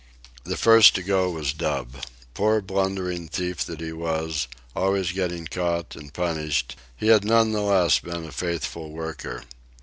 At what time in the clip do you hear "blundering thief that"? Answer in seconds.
2.59-3.79